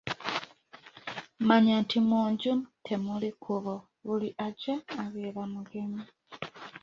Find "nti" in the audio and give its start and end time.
1.83-1.97